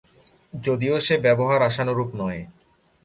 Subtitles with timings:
[0.63, 2.41] যদিও সে ব্যবহার আশানুরূপ নয়।